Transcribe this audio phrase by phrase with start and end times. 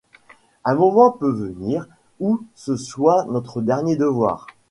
[0.65, 1.85] Un moment peut venir
[2.19, 4.47] où ce soit notre premier devoir.